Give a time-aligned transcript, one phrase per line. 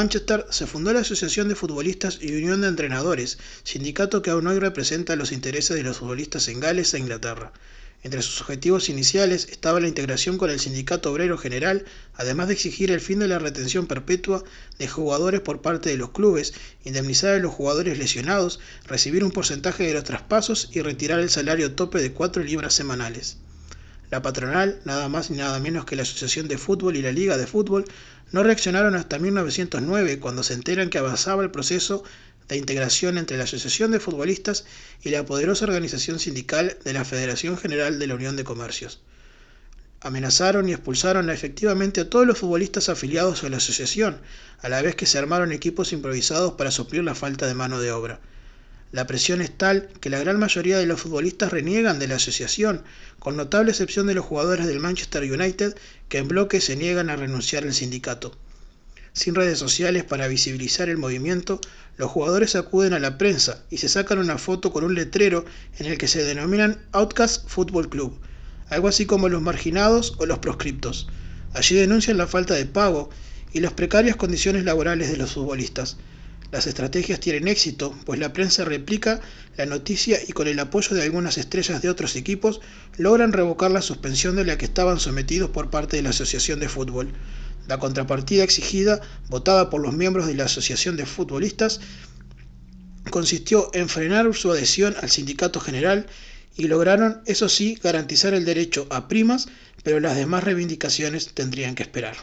[0.00, 4.58] Manchester se fundó la Asociación de Futbolistas y Unión de Entrenadores, sindicato que aún hoy
[4.58, 7.52] representa los intereses de los futbolistas en Gales e Inglaterra.
[8.02, 11.84] Entre sus objetivos iniciales estaba la integración con el Sindicato Obrero General,
[12.14, 14.42] además de exigir el fin de la retención perpetua
[14.78, 19.84] de jugadores por parte de los clubes, indemnizar a los jugadores lesionados, recibir un porcentaje
[19.84, 23.36] de los traspasos y retirar el salario tope de 4 libras semanales.
[24.10, 27.36] La patronal, nada más ni nada menos que la Asociación de Fútbol y la Liga
[27.36, 27.84] de Fútbol,
[28.32, 32.04] no reaccionaron hasta 1909 cuando se enteran que avanzaba el proceso
[32.48, 34.64] de integración entre la Asociación de Futbolistas
[35.02, 39.00] y la poderosa organización sindical de la Federación General de la Unión de Comercios.
[40.00, 44.20] Amenazaron y expulsaron efectivamente a todos los futbolistas afiliados a la asociación,
[44.60, 47.92] a la vez que se armaron equipos improvisados para suplir la falta de mano de
[47.92, 48.20] obra.
[48.92, 52.82] La presión es tal que la gran mayoría de los futbolistas reniegan de la asociación,
[53.20, 55.76] con notable excepción de los jugadores del Manchester United
[56.08, 58.36] que en bloque se niegan a renunciar al sindicato.
[59.12, 61.60] Sin redes sociales para visibilizar el movimiento,
[61.98, 65.44] los jugadores acuden a la prensa y se sacan una foto con un letrero
[65.78, 68.18] en el que se denominan Outcast Football Club,
[68.70, 71.08] algo así como los marginados o los proscriptos.
[71.52, 73.10] Allí denuncian la falta de pago
[73.52, 75.96] y las precarias condiciones laborales de los futbolistas.
[76.52, 79.20] Las estrategias tienen éxito, pues la prensa replica
[79.56, 82.60] la noticia y con el apoyo de algunas estrellas de otros equipos
[82.96, 86.68] logran revocar la suspensión de la que estaban sometidos por parte de la Asociación de
[86.68, 87.12] Fútbol.
[87.68, 91.80] La contrapartida exigida, votada por los miembros de la Asociación de Futbolistas,
[93.10, 96.06] consistió en frenar su adhesión al sindicato general
[96.56, 99.46] y lograron, eso sí, garantizar el derecho a primas,
[99.84, 102.16] pero las demás reivindicaciones tendrían que esperar.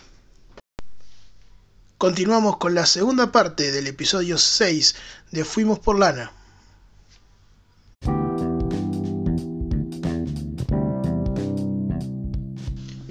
[1.98, 4.94] Continuamos con la segunda parte del episodio 6
[5.32, 6.32] de Fuimos por Lana.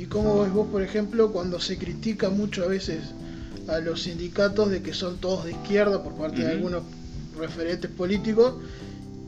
[0.08, 3.00] ¿Cómo ves vos, por ejemplo, cuando se critica mucho a veces
[3.68, 6.84] a los sindicatos de que son todos de izquierda por parte de algunos
[7.36, 8.54] referentes políticos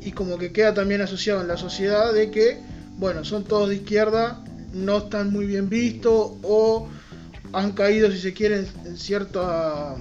[0.00, 2.62] y como que queda también asociado en la sociedad de que,
[2.96, 4.42] bueno, son todos de izquierda,
[4.72, 6.88] no están muy bien vistos o
[7.52, 9.96] han caído, si se quiere, en cierta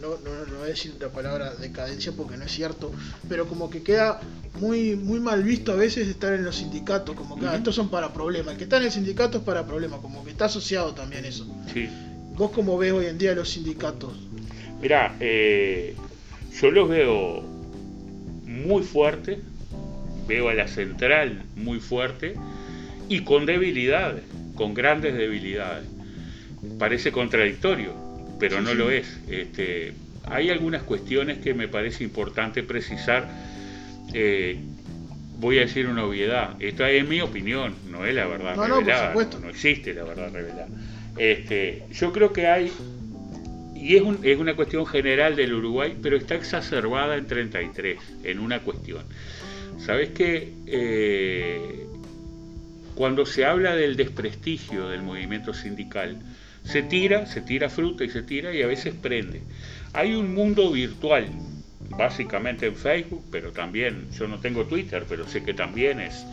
[0.00, 2.92] no, no, no voy a decir la palabra decadencia porque no es cierto,
[3.28, 4.20] pero como que queda
[4.60, 7.90] muy, muy mal visto a veces estar en los sindicatos, como que ah, estos son
[7.90, 10.94] para problemas, el que está en el sindicato es para problemas, como que está asociado
[10.94, 11.46] también eso.
[11.72, 11.88] Sí.
[12.36, 14.12] ¿Vos cómo ves hoy en día los sindicatos?
[14.80, 15.96] Mirá, eh,
[16.60, 17.42] yo los veo
[18.44, 19.38] muy fuertes,
[20.26, 22.34] veo a la central muy fuerte
[23.08, 24.22] y con debilidades,
[24.54, 25.97] con grandes debilidades.
[26.78, 27.94] Parece contradictorio,
[28.38, 29.18] pero no lo es.
[29.28, 29.92] Este,
[30.24, 33.28] hay algunas cuestiones que me parece importante precisar.
[34.12, 34.58] Eh,
[35.38, 36.56] voy a decir una obviedad.
[36.60, 39.14] Esta es mi opinión, no es la verdad revelada.
[39.14, 40.68] No, existe la verdad revelada.
[41.16, 42.72] Este, yo creo que hay,
[43.74, 48.60] y es, es una cuestión general del Uruguay, pero está exacerbada en 33, en una
[48.60, 49.04] cuestión.
[49.78, 50.52] ¿Sabes qué?
[50.66, 51.86] Eh,
[52.94, 56.18] cuando se habla del desprestigio del movimiento sindical,
[56.64, 59.42] se tira, se tira fruta y se tira y a veces prende.
[59.92, 61.28] Hay un mundo virtual,
[61.90, 66.24] básicamente en Facebook, pero también, yo no tengo Twitter, pero sé que también es...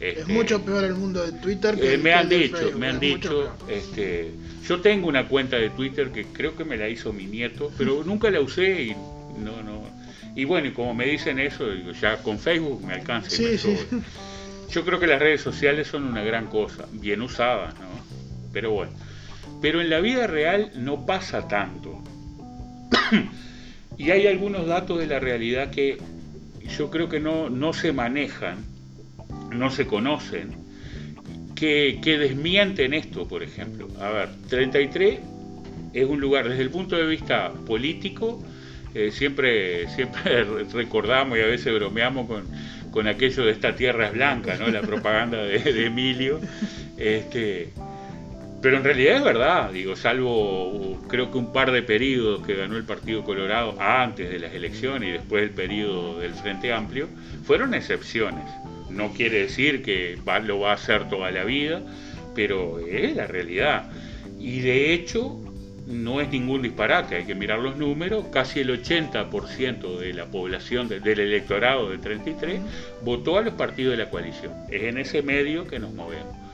[0.00, 3.00] es este, mucho peor el mundo de Twitter que eh, me, han dicho, me han
[3.00, 4.32] dicho, este,
[4.66, 8.02] yo tengo una cuenta de Twitter que creo que me la hizo mi nieto, pero
[8.06, 8.90] nunca la usé y
[9.38, 9.86] no, no.
[10.34, 11.66] Y bueno, y como me dicen eso,
[12.00, 13.30] ya con Facebook me alcanza.
[14.70, 17.88] Yo creo que las redes sociales son una gran cosa, bien usadas, ¿no?
[18.52, 18.92] Pero bueno.
[19.60, 22.02] Pero en la vida real no pasa tanto.
[23.98, 25.98] y hay algunos datos de la realidad que
[26.76, 28.58] yo creo que no, no se manejan,
[29.50, 30.50] no se conocen,
[31.54, 33.88] que, que, desmienten esto, por ejemplo.
[34.00, 35.18] A ver, 33
[35.92, 38.42] es un lugar desde el punto de vista político,
[38.94, 42.44] eh, siempre, siempre recordamos y a veces bromeamos con,
[42.90, 44.68] con aquello de esta tierra es blanca, ¿no?
[44.68, 46.40] la propaganda de, de Emilio.
[46.96, 47.72] Este,
[48.60, 52.76] pero en realidad es verdad, digo, salvo creo que un par de periodos que ganó
[52.76, 57.08] el Partido Colorado antes de las elecciones y después del periodo del Frente Amplio,
[57.44, 58.44] fueron excepciones.
[58.90, 61.82] No quiere decir que lo va a hacer toda la vida,
[62.34, 63.90] pero es la realidad.
[64.40, 65.38] Y de hecho,
[65.86, 70.88] no es ningún disparate, hay que mirar los números, casi el 80% de la población
[70.88, 72.60] del electorado de 33
[73.02, 74.52] votó a los partidos de la coalición.
[74.70, 76.47] Es en ese medio que nos movemos.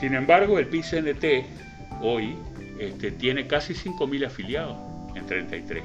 [0.00, 1.24] Sin embargo, el PICNT
[2.00, 2.34] hoy
[2.78, 4.76] este, tiene casi 5.000 afiliados
[5.14, 5.82] en 33.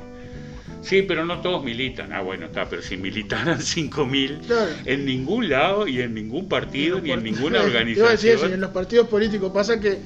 [0.81, 2.11] Sí, pero no todos militan.
[2.11, 4.39] Ah, bueno, está, pero si militaran 5.000
[4.85, 8.53] en ningún lado y en ningún partido ni en ninguna organización.
[8.53, 9.99] en los partidos políticos pasa que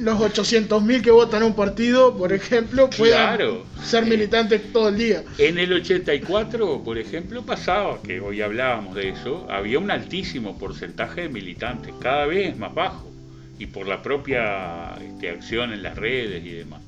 [0.00, 3.38] los 800.000 que votan a un partido, por ejemplo, puedan
[3.82, 5.24] ser militantes todo el día.
[5.38, 11.22] En el 84, por ejemplo, pasaba, que hoy hablábamos de eso, había un altísimo porcentaje
[11.22, 13.10] de militantes, cada vez más bajo,
[13.58, 16.82] y por la propia este, acción en las redes y demás.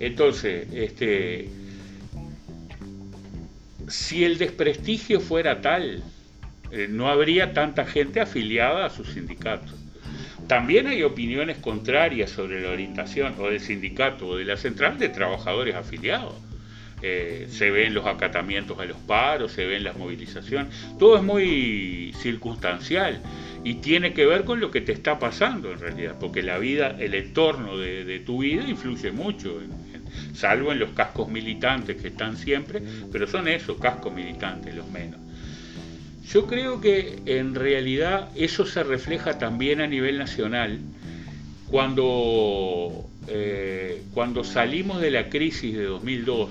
[0.00, 1.48] Entonces, este,
[3.88, 6.02] si el desprestigio fuera tal,
[6.70, 9.74] eh, no habría tanta gente afiliada a sus sindicatos.
[10.48, 15.08] También hay opiniones contrarias sobre la orientación o del sindicato o de la central de
[15.08, 16.34] trabajadores afiliados.
[17.00, 22.14] Eh, se ven los acatamientos a los paros, se ven las movilizaciones, todo es muy
[22.20, 23.20] circunstancial
[23.64, 26.96] y tiene que ver con lo que te está pasando en realidad, porque la vida,
[26.98, 29.60] el entorno de, tu vida influye mucho,
[30.34, 35.20] salvo en los cascos militantes que están siempre, pero son esos cascos militantes los menos.
[36.28, 40.78] Yo creo que en realidad eso se refleja también a nivel nacional.
[41.68, 46.50] Cuando, eh, cuando salimos de la crisis de 2002,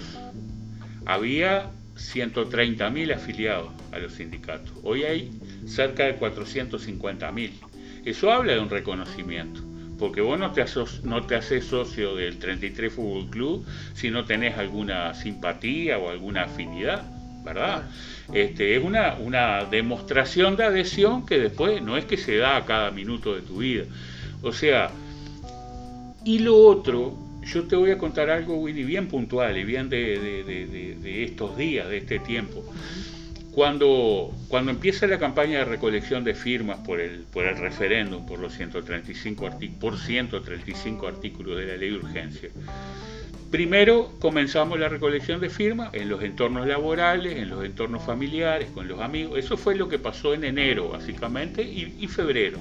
[1.06, 4.72] había 130.000 afiliados a los sindicatos.
[4.84, 5.32] Hoy hay
[5.66, 7.52] cerca de 450.000.
[8.06, 9.62] Eso habla de un reconocimiento,
[10.00, 10.66] porque vos no te,
[11.04, 16.44] no te haces socio del 33 Fútbol Club si no tenés alguna simpatía o alguna
[16.44, 17.06] afinidad.
[17.44, 17.90] ¿verdad?
[18.34, 22.66] Este, es una, una demostración de adhesión que después no es que se da a
[22.66, 23.86] cada minuto de tu vida.
[24.42, 24.92] O sea,
[26.24, 31.24] y lo otro, yo te voy a contar algo, Willy, bien puntual y bien de,
[31.24, 32.64] estos días, de este tiempo.
[33.54, 38.40] Cuando, cuando empieza la campaña de recolección de firmas por el, por el referéndum, por
[38.40, 39.50] los 135
[39.80, 42.50] por 135 artículos de la ley de urgencia,
[43.52, 48.88] Primero comenzamos la recolección de firmas en los entornos laborales, en los entornos familiares, con
[48.88, 49.38] los amigos.
[49.38, 52.60] Eso fue lo que pasó en enero, básicamente, y, febrero.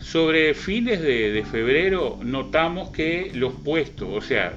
[0.00, 4.52] Sobre fines de, febrero notamos que los puestos, o sea,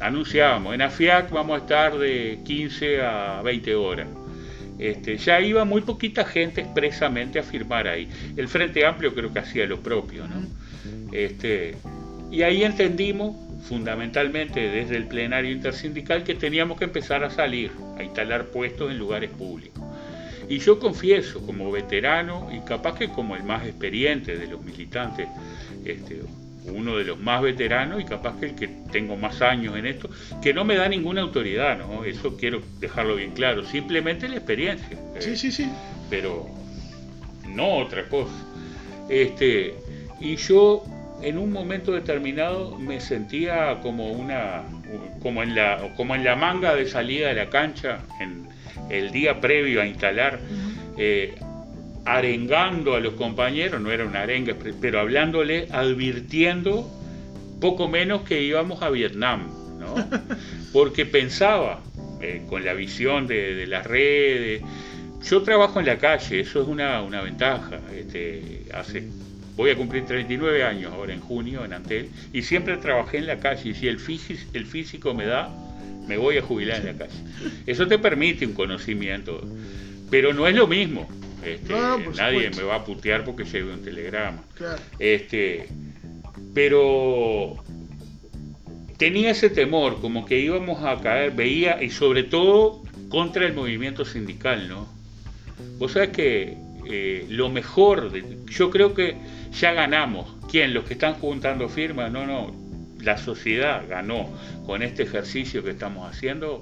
[0.00, 4.08] anunciábamos, en AFIAC vamos a estar de 15 a 20 horas.
[4.78, 8.08] Este, ya iba muy poquita gente expresamente a firmar ahí.
[8.36, 10.46] El Frente Amplio creo que hacía lo propio, ¿no?
[11.12, 11.74] Este,
[12.30, 13.34] y ahí entendimos
[13.68, 18.98] fundamentalmente desde el plenario intersindical, que teníamos que empezar a salir, a instalar puestos en
[18.98, 19.82] lugares públicos.
[20.48, 25.28] Y yo confieso, como veterano y capaz que como el más experiente de los militantes,
[25.84, 26.22] este,
[26.70, 30.08] uno de los más veteranos y capaz que el que tengo más años en esto,
[30.42, 32.04] que no me da ninguna autoridad, ¿no?
[32.04, 34.98] Eso quiero dejarlo bien claro, simplemente la experiencia.
[35.18, 35.68] Sí, sí, sí.
[36.10, 36.46] Pero
[37.46, 38.32] no otra cosa.
[39.08, 39.74] Este,
[40.20, 40.84] y yo
[41.22, 44.62] en un momento determinado me sentía como una
[45.22, 48.46] como en la como en la manga de salida de la cancha en
[48.88, 50.38] el día previo a instalar
[50.96, 51.34] eh,
[52.16, 56.88] arengando a los compañeros no era una arenga pero hablándole advirtiendo
[57.60, 59.94] poco menos que íbamos a Vietnam ¿no?
[60.72, 61.82] porque pensaba
[62.20, 64.62] eh, con la visión de, las redes
[65.22, 69.08] yo trabajo en la calle eso es una, una ventaja este, hace
[69.58, 73.40] Voy a cumplir 39 años ahora en junio en Antel y siempre trabajé en la
[73.40, 73.98] calle y si el,
[74.52, 75.50] el físico me da,
[76.06, 77.18] me voy a jubilar en la calle.
[77.66, 79.40] Eso te permite un conocimiento,
[80.12, 81.08] pero no es lo mismo.
[81.54, 81.74] Este,
[82.16, 84.42] nadie me va a putear porque lleve un telegrama.
[84.98, 85.68] Este,
[86.54, 87.56] pero
[88.96, 94.04] tenía ese temor, como que íbamos a caer, veía, y sobre todo contra el movimiento
[94.04, 94.88] sindical, ¿no?
[95.78, 96.58] Vos sabés que
[96.90, 98.10] eh, lo mejor,
[98.46, 99.16] yo creo que
[99.52, 100.34] ya ganamos.
[100.50, 100.72] ¿Quién?
[100.72, 102.10] Los que están juntando firmas.
[102.10, 102.54] No, no.
[103.00, 104.28] La sociedad ganó
[104.66, 106.60] con este ejercicio que estamos haciendo.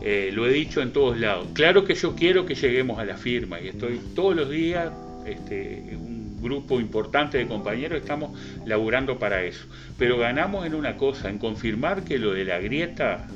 [0.00, 1.48] Eh, lo he dicho en todos lados.
[1.54, 4.92] Claro que yo quiero que lleguemos a la firma y estoy todos los días,
[5.26, 9.64] este, un grupo importante de compañeros, estamos laburando para eso.
[9.98, 13.26] Pero ganamos en una cosa, en confirmar que lo de la grieta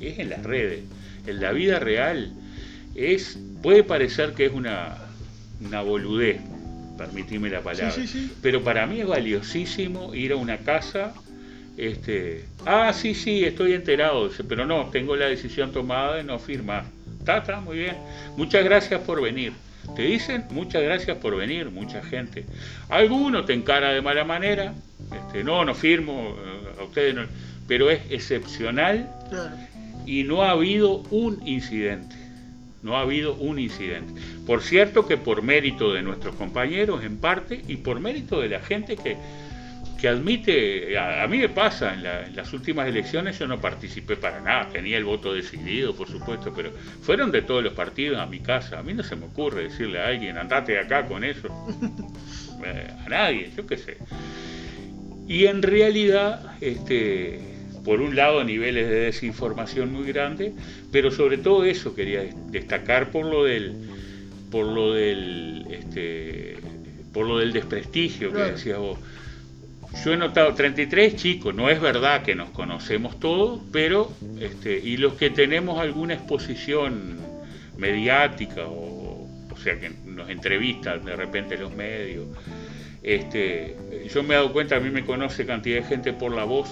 [0.00, 0.84] es en las redes.
[1.26, 2.32] En la vida real
[2.94, 4.98] es, puede parecer que es una,
[5.64, 6.40] una boludez,
[6.98, 7.94] permitime la palabra.
[8.42, 11.14] Pero para mí es valiosísimo ir a una casa.
[11.76, 16.84] Este, ah, sí, sí, estoy enterado, pero no, tengo la decisión tomada de no firmar.
[17.18, 17.96] Está, está, muy bien.
[18.36, 19.52] Muchas gracias por venir.
[19.96, 22.44] Te dicen muchas gracias por venir, mucha gente.
[22.88, 24.74] Alguno te encara de mala manera,
[25.12, 27.22] este, no, no firmo, eh, a ustedes no,
[27.66, 29.08] pero es excepcional
[30.06, 32.22] y no ha habido un incidente
[32.82, 34.20] no ha habido un incidente.
[34.46, 38.60] Por cierto que por mérito de nuestros compañeros en parte y por mérito de la
[38.60, 39.16] gente que,
[40.02, 44.68] que admite, a, mí me pasa, en, las últimas elecciones yo no participé para nada,
[44.68, 48.80] tenía el voto decidido por supuesto, pero fueron de todos los partidos a mi casa,
[48.80, 51.46] a mí no se me ocurre decirle a alguien, andate acá con eso,
[52.66, 53.96] eh, a nadie, yo qué sé.
[55.28, 57.38] Y en realidad, este,
[57.84, 60.52] por un lado, niveles de desinformación muy grandes,
[60.90, 63.76] pero sobre todo eso quería destacar por lo del,
[64.50, 66.56] por lo del, este,
[67.12, 68.98] por lo del desprestigio que decías vos.
[70.04, 74.96] Yo he notado 33 chicos, no es verdad que nos conocemos todos, pero este, y
[74.96, 77.18] los que tenemos alguna exposición
[77.76, 82.26] mediática o, o sea que nos entrevistan de repente los medios,
[83.02, 83.76] este,
[84.12, 86.68] yo me he dado cuenta, a mí me conoce cantidad de gente por la voz,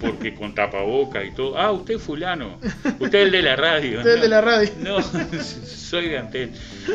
[0.00, 1.58] porque con tapaboca y todo.
[1.58, 2.58] Ah, usted es fulano,
[2.98, 3.98] usted es el de la radio.
[3.98, 4.70] Usted es el de la radio.
[4.78, 5.02] No,
[5.42, 6.50] soy de Antel.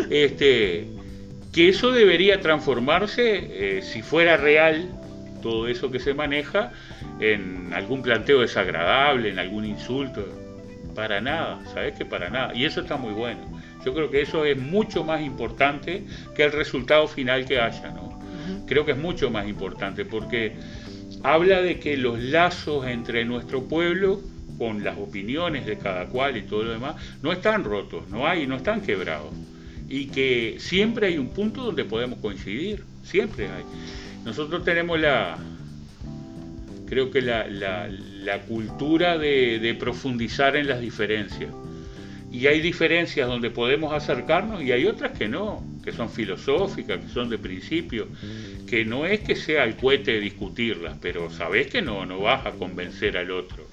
[0.09, 0.87] Este,
[1.51, 4.89] que eso debería transformarse, eh, si fuera real
[5.45, 6.71] todo eso que se maneja,
[7.19, 10.25] en algún planteo desagradable, en algún insulto.
[10.95, 12.55] Para nada, ¿sabes que para nada?
[12.55, 13.41] Y eso está muy bueno.
[13.85, 16.03] Yo creo que eso es mucho más importante
[16.35, 18.19] que el resultado final que haya, ¿no?
[18.65, 20.53] Creo que es mucho más importante porque
[21.21, 24.21] habla de que los lazos entre nuestro pueblo
[24.57, 28.47] con las opiniones de cada cual y todo lo demás no están rotos, no hay,
[28.47, 29.31] no están quebrados
[29.87, 33.63] y que siempre hay un punto donde podemos coincidir, siempre hay.
[34.25, 35.37] Nosotros tenemos la,
[36.87, 41.51] creo que la, cultura de profundizar en las diferencias
[42.35, 47.07] y hay diferencias donde podemos acercarnos y hay otras que no, que son filosóficas, que
[47.07, 48.09] son de principio,
[48.67, 52.51] que no es que sea el cohete discutirlas, pero sabes que no, no vas a
[52.51, 53.64] convencer al otro.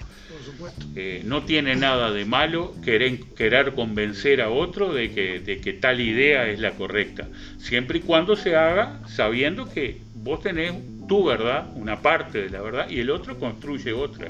[0.95, 5.73] Eh, no tiene nada de malo querer, querer convencer a otro de que, de que
[5.73, 10.73] tal idea es la correcta, siempre y cuando se haga sabiendo que vos tenés
[11.07, 14.29] tu verdad, una parte de la verdad, y el otro construye otra.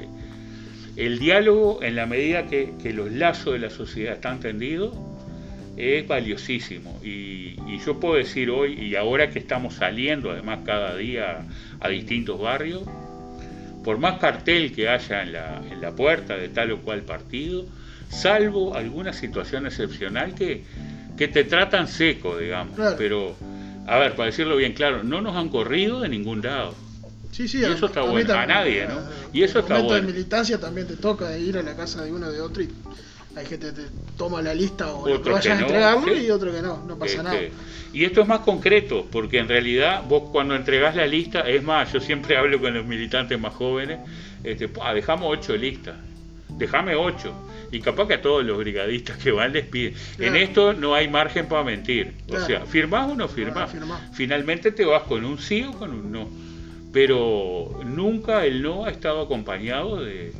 [0.95, 4.95] El diálogo, en la medida que, los lazos de la sociedad están tendidos,
[5.75, 6.99] es valiosísimo.
[7.03, 7.55] Y,
[7.85, 11.45] yo puedo decir hoy, y ahora que estamos saliendo además cada día
[11.79, 12.83] a distintos barrios,
[13.83, 17.65] por más cartel que haya en la, en la puerta de tal o cual partido,
[18.09, 20.63] salvo alguna situación excepcional que,
[21.17, 22.77] que te tratan seco, digamos.
[22.97, 23.35] Pero,
[23.87, 26.75] a ver, para decirlo bien claro, no nos han corrido de ningún lado.
[27.31, 29.01] Sí, sí, y eso está bueno, a nadie, ¿no?
[29.33, 29.95] Y eso está bueno.
[29.95, 32.69] de militancia también te toca ir a la casa de uno de otro y
[33.35, 33.81] hay gente que te
[34.17, 37.23] toma la lista o que vayas a entregarlo y otro que no, no pasa este,
[37.23, 37.39] nada.
[37.93, 41.91] Y esto es más concreto, porque en realidad vos cuando entregás la lista, es más,
[41.93, 43.99] yo siempre hablo con los militantes más jóvenes,
[44.43, 45.95] este, dejamos ocho listas,
[46.49, 47.33] déjame ocho.
[47.71, 49.95] Y capaz que a todos los brigadistas que van les piden.
[50.19, 52.13] En esto no hay margen para mentir.
[52.29, 53.71] O sea, firmás o no firmás.
[54.13, 56.29] Finalmente te vas con un sí o con un no
[56.93, 60.31] pero nunca el no ha estado acompañado de,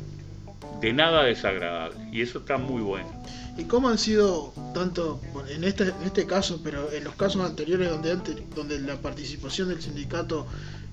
[0.92, 3.08] nada desagradable y eso está muy bueno.
[3.56, 7.88] ¿Y cómo han sido, tanto en este, en este caso, pero en los casos anteriores
[7.88, 8.16] donde,
[8.54, 10.46] donde la participación del sindicato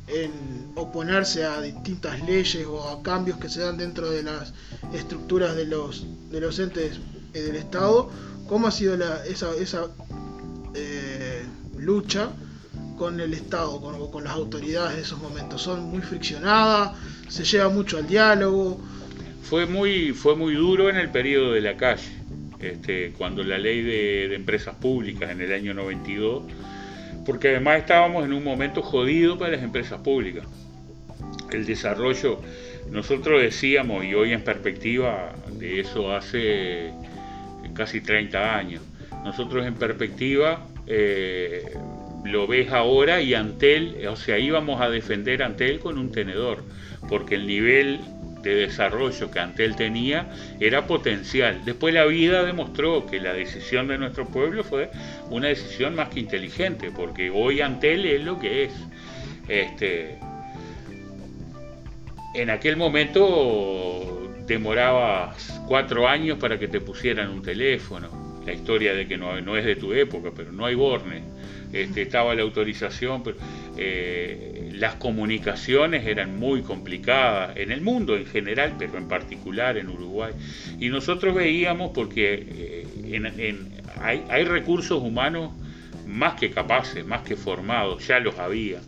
[0.08, 0.32] en
[0.76, 4.54] oponerse a distintas leyes o a cambios que se dan dentro de las
[4.94, 7.00] estructuras de los, de los entes
[7.34, 8.10] eh, del Estado,
[8.48, 9.88] cómo ha sido esa, esa
[10.76, 11.44] eh,
[11.78, 12.30] lucha
[12.98, 15.62] con el Estado, con, con las autoridades de esos momentos.
[15.62, 16.92] Son muy friccionadas,
[17.28, 18.80] se lleva mucho al diálogo.
[19.42, 22.12] Fue muy, fue muy duro en el periodo de la calle,
[22.60, 26.44] este, cuando la ley de, empresas públicas en el año 92,
[27.26, 30.46] porque además estábamos en un momento jodido para las empresas públicas.
[31.52, 32.40] El desarrollo,
[32.90, 36.92] nosotros decíamos, y hoy en perspectiva de eso hace
[37.74, 38.82] casi 30 años,
[39.24, 41.64] nosotros en perspectiva eh,
[42.24, 46.64] lo ves ahora y Antel, o sea, íbamos a defender Antel con un tenedor,
[47.10, 48.00] porque el nivel
[48.42, 50.30] de desarrollo que Antel tenía
[50.60, 51.62] era potencial.
[51.66, 54.90] Después la vida demostró que la decisión de nuestro pueblo fue
[55.30, 58.74] una decisión más que inteligente, porque hoy Antel es lo que es.
[59.48, 60.18] Este,
[62.34, 68.32] en aquel momento demorabas cuatro años para que te pusieran un teléfono.
[68.46, 71.22] La historia de que no, no es de tu época, pero no hay borne
[71.74, 73.38] este, estaba la autorización, pero
[73.78, 79.90] eh, las comunicaciones eran muy complicadas en el mundo en general, pero en particular en
[79.90, 80.34] Uruguay.
[80.80, 83.68] Y nosotros veíamos, porque eh,
[84.00, 85.52] hay, hay recursos humanos
[86.06, 88.80] más que capaces, más que formados, ya los había.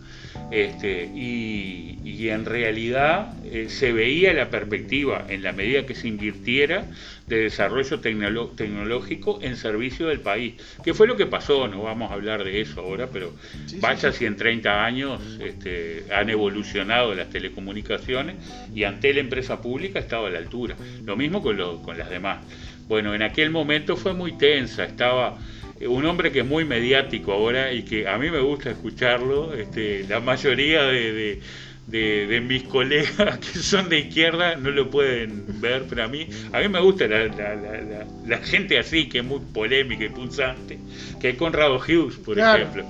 [0.53, 6.85] Este, y, en realidad eh, se veía la perspectiva, en la medida que se invirtiera,
[7.27, 10.53] de desarrollo tecnológico en servicio del país.
[10.83, 11.67] ¿Qué fue lo que pasó?
[11.67, 13.33] No vamos a hablar de eso ahora, pero
[13.79, 18.35] vaya si en 30 años este, han evolucionado las telecomunicaciones
[18.73, 20.77] y ante la empresa pública estaba a la altura.
[21.03, 22.39] Lo mismo con, con las demás.
[22.87, 25.37] Bueno, en aquel momento fue muy tensa, estaba
[25.87, 30.05] un hombre que es muy mediático ahora y que a mí me gusta escucharlo, este,
[30.07, 31.39] la mayoría de,
[31.87, 36.59] de, mis colegas que son de izquierda no lo pueden ver, pero a mí, a
[36.59, 40.79] mí me gusta la, gente así, que es muy polémica y punzante,
[41.19, 42.85] que es Conrado Hughes, por ejemplo.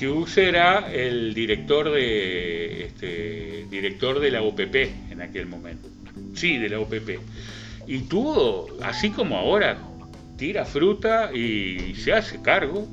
[0.00, 4.74] Hughes era el director de este, director de la OPP
[5.10, 5.88] en aquel momento.
[6.34, 7.18] Sí, de la OPP.
[7.88, 9.78] Y tuvo, así como ahora,
[10.38, 12.88] tira fruta y se hace cargo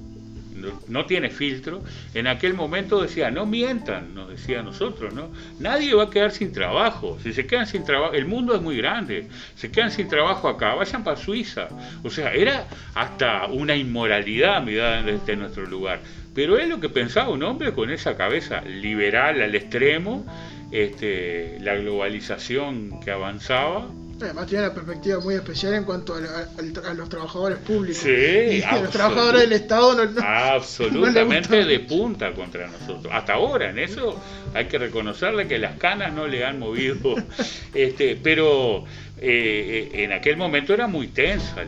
[0.87, 1.83] no, tiene filtro,
[2.13, 5.29] en aquel momento decía, no mientan, nos decía nosotros, ¿no?
[5.59, 8.77] Nadie va a quedar sin trabajo, si se quedan sin trabajo, el mundo es muy
[8.77, 11.67] grande, se quedan sin trabajo acá, vayan para Suiza.
[12.03, 15.99] O sea, era hasta una inmoralidad mirada desde nuestro lugar.
[16.33, 20.25] Pero es lo que pensaba un hombre con esa cabeza liberal al extremo,
[20.71, 23.87] este, la globalización que avanzaba,
[24.21, 28.01] Además tiene una perspectiva muy especial en cuanto a, los trabajadores públicos.
[28.01, 33.07] Sí, y los trabajadores del Estado no, absolutamente de punta contra nosotros.
[33.11, 34.17] Hasta ahora, en eso
[34.53, 37.15] hay que reconocerle que las canas no le han movido.
[37.73, 38.85] este, pero
[39.19, 41.63] eh, en aquel momento era muy tensa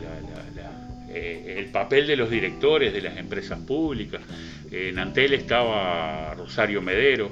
[1.10, 4.22] eh, el papel de los directores de las empresas públicas.
[4.70, 7.30] En Antel estaba Rosario Medero,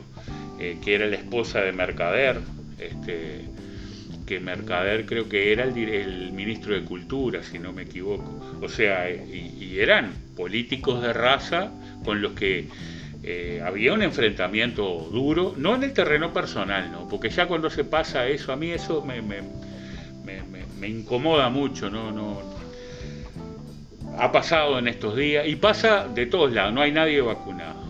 [0.59, 2.41] eh, que era la esposa de Mercader.
[2.79, 3.45] Este,
[4.26, 8.59] que Mercader creo que era el, ministro de Cultura, si no me equivoco.
[8.61, 11.71] O sea, y, eran políticos de raza
[12.04, 12.66] con los que
[13.23, 17.09] eh, había un enfrentamiento duro, no en el terreno personal, ¿no?
[17.09, 19.42] porque ya cuando se pasa eso, a mí eso me,
[20.87, 22.11] incomoda mucho, ¿no?
[22.11, 22.40] no
[24.18, 27.85] ha pasado en estos días y pasa de todos lados, no hay nadie vacunado.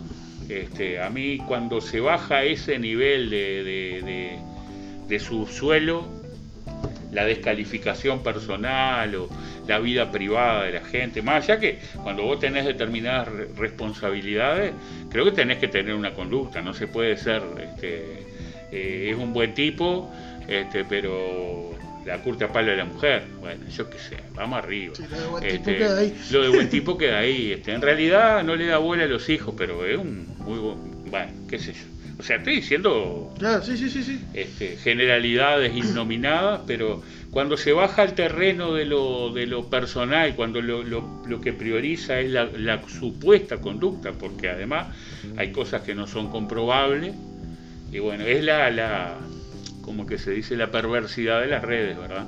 [0.49, 4.39] Este, a mí cuando se baja ese nivel de, de, de,
[5.09, 6.16] de subsuelo,
[7.13, 9.29] la descalificación personal o
[9.67, 11.23] la vida privada de la gente.
[11.23, 14.73] Más allá que cuando vos tenés determinadas responsabilidades,
[15.11, 18.27] creo que tenés que tener una conducta, no se puede ser, este,
[18.73, 20.11] eh, es un buen tipo,
[20.49, 24.95] este, pero la curta palo de la mujer, bueno, yo qué sé, vamos arriba.
[25.11, 26.17] lo de buen tipo este, queda ahí.
[26.31, 27.53] Lo de buen tipo queda ahí.
[27.53, 31.11] Este, en realidad no le da bola a los hijos, pero es un muy buen,
[31.11, 31.96] bueno, qué sé yo.
[32.19, 33.35] O sea, estoy diciendo
[34.33, 40.63] Este, generalidades innominadas, pero cuando se baja al terreno de lo, de lo personal, cuando
[40.63, 44.87] lo, lo, que prioriza es la, supuesta conducta, porque además
[45.37, 47.15] hay cosas que no son comprobables,
[47.93, 49.19] y bueno, es la, la
[49.83, 52.27] como que se dice, la perversidad de las redes, ¿verdad?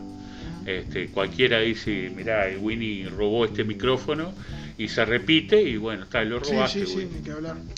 [0.66, 4.34] Este, cualquiera dice, mira, Winnie robó este micrófono
[4.76, 6.84] y se repite y bueno, está, lo robaste.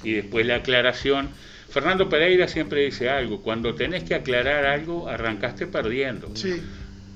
[0.02, 1.28] Y después la aclaración
[1.70, 6.34] Fernando Pereira siempre dice algo, cuando tenés que aclarar algo, arrancaste perdiendo.
[6.34, 6.60] Sí.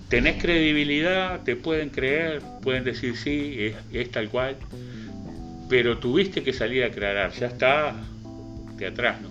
[0.09, 4.57] Tenés credibilidad, te pueden creer, pueden decir sí, es, tal cual,
[5.69, 7.97] pero tuviste que salir a aclarar, ya está
[8.77, 9.29] de atrás, ¿no?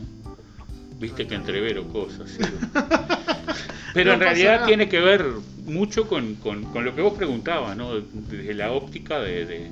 [0.99, 2.29] Viste que entrevero cosas.
[2.29, 2.43] ¿sí?
[3.93, 5.23] Pero en realidad tiene que ver
[5.65, 6.37] mucho con,
[6.73, 7.99] lo que vos preguntabas, ¿no?
[7.99, 9.69] Desde la óptica de,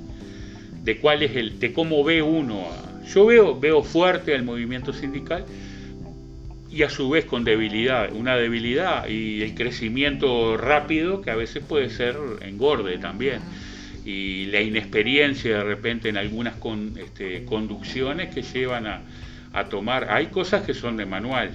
[0.84, 4.94] de, cuál es el, de cómo ve uno a, yo veo, veo fuerte al movimiento
[4.94, 5.46] sindical
[6.72, 11.64] y a su vez con debilidad, una debilidad y el crecimiento rápido que a veces
[11.64, 13.42] puede ser engorde también.
[14.06, 16.56] Y la inexperiencia de repente en algunas
[16.98, 19.02] este, conducciones que llevan a,
[19.70, 20.08] tomar.
[20.10, 21.52] Hay cosas que son de manual.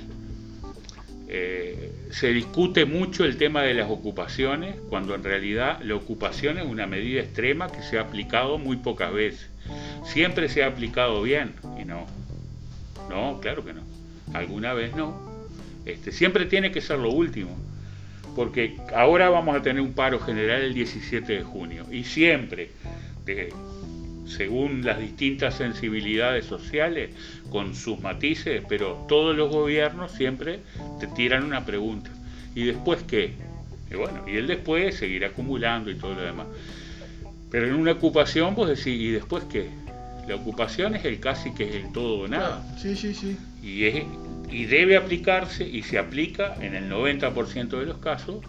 [1.28, 6.66] Eh, se discute mucho el tema de las ocupaciones, cuando en realidad la ocupación es
[6.66, 9.48] una medida extrema que se ha aplicado muy pocas veces.
[10.06, 12.06] Siempre se ha aplicado bien y no.
[13.10, 13.82] No, claro que no.
[14.32, 15.20] Alguna vez no.
[15.84, 17.56] Este, siempre tiene que ser lo último.
[18.34, 21.86] Porque ahora vamos a tener un paro general el 17 de junio.
[21.90, 22.70] Y siempre,
[24.26, 27.10] según las distintas sensibilidades sociales,
[27.50, 30.60] con sus matices, pero todos los gobiernos siempre
[31.00, 32.10] te tiran una pregunta.
[32.54, 33.32] ¿Y después qué?
[33.90, 36.46] Y bueno, y el después seguir acumulando y todo lo demás.
[37.50, 39.70] Pero en una ocupación vos decís, ¿y después qué?
[40.26, 42.64] La ocupación es el casi que es el todo o nada.
[42.78, 43.36] Sí, sí, sí.
[43.62, 44.04] Y, es,
[44.50, 48.44] y debe aplicarse y se aplica en el 90% de los casos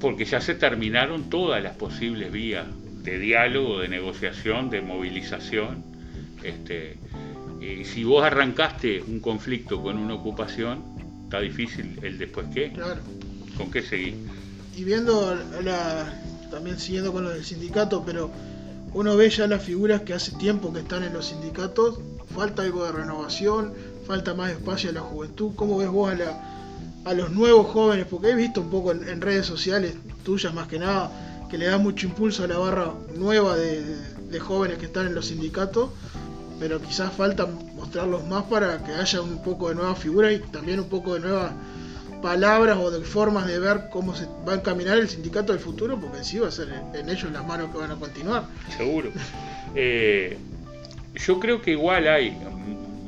[0.00, 2.66] porque ya se terminaron todas las posibles vías
[3.02, 5.82] de diálogo, de negociación, de movilización.
[6.42, 6.96] Este,
[7.60, 10.82] y si vos arrancaste un conflicto con una ocupación,
[11.24, 12.70] está difícil el después qué.
[12.70, 13.00] Claro.
[13.56, 14.14] ¿Con qué seguir?
[14.76, 16.12] Y viendo la,
[16.50, 18.30] también siguiendo con lo del sindicato, pero
[18.98, 22.00] uno ve ya las figuras que hace tiempo que están en los sindicatos,
[22.34, 23.72] falta algo de renovación,
[24.04, 25.52] falta más espacio a la juventud.
[25.54, 26.12] ¿Cómo ves vos
[27.04, 28.06] a, los nuevos jóvenes?
[28.10, 31.78] Porque he visto un poco en, redes sociales tuyas más que nada que le da
[31.78, 35.90] mucho impulso a la barra nueva de, jóvenes que están en los sindicatos
[36.60, 40.80] pero quizás falta mostrarlos más para que haya un poco de nueva figura y también
[40.80, 41.52] un poco de nuevas
[42.20, 45.98] palabras o de formas de ver cómo se va a encaminar el sindicato del futuro,
[46.00, 48.44] porque sí va a ser en ellos las manos que van a continuar.
[48.76, 49.10] Seguro.
[49.74, 50.36] Eh,
[51.14, 52.36] yo creo que igual hay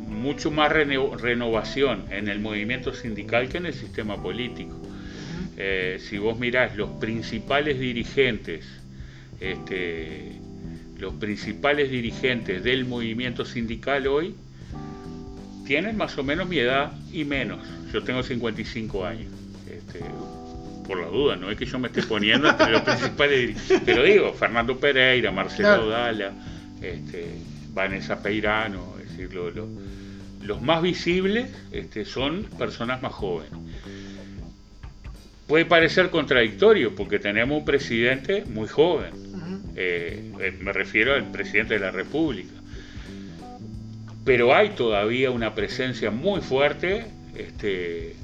[0.09, 4.77] mucho más renovación en el movimiento sindical que en el sistema político.
[5.57, 8.67] Eh, si vos mirás los principales dirigentes,
[9.41, 10.33] este,
[10.99, 14.35] los principales dirigentes del movimiento sindical hoy
[15.71, 17.61] tienen más o menos mi edad y menos.
[17.93, 19.33] Yo tengo 55 años.
[19.71, 20.01] Este,
[20.85, 23.57] por la duda, no es que yo me esté poniendo entre los principales.
[23.87, 26.33] Pero digo, Fernando Pereira, Marcelo Dala,
[26.83, 27.25] este,
[27.73, 29.31] Vanessa Peirano, es decir,
[30.43, 33.53] los más visibles este, son personas más jóvenes.
[35.47, 39.13] Puede parecer contradictorio porque tenemos un presidente muy joven,
[39.77, 42.60] eh, eh, me refiero al presidente de la República,
[44.25, 48.17] pero hay todavía una presencia muy fuerte este,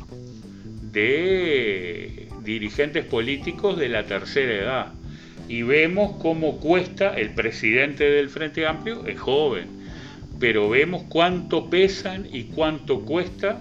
[0.92, 4.92] de dirigentes políticos de la tercera edad.
[5.48, 9.68] Y vemos cómo cuesta, el presidente del Frente Amplio es joven,
[10.40, 13.60] pero vemos cuánto pesan y cuánto cuesta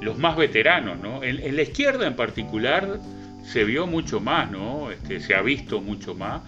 [0.00, 1.24] los más veteranos, ¿no?
[1.24, 3.00] En, la izquierda en particular
[3.44, 4.90] se vio mucho más, ¿no?
[4.90, 6.42] Este, se ha visto mucho más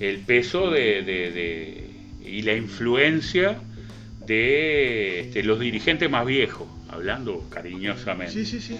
[0.00, 1.83] el peso de,
[2.24, 3.58] y la influencia
[4.26, 8.32] de este, los dirigentes más viejos, hablando cariñosamente.
[8.32, 8.78] Sí, sí, sí.